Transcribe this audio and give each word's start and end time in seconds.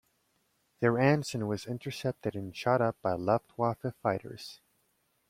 Their 0.79 0.97
Anson 0.97 1.45
was 1.45 1.67
intercepted 1.67 2.35
and 2.35 2.57
shot 2.57 2.81
up 2.81 2.99
by 3.03 3.13
Luftwaffe 3.13 3.93
fighters. 4.01 4.59